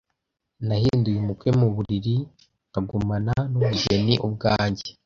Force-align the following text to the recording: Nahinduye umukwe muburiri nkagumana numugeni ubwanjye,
Nahinduye 0.67 1.17
umukwe 1.19 1.49
muburiri 1.59 2.15
nkagumana 2.71 3.33
numugeni 3.51 4.13
ubwanjye, 4.27 4.87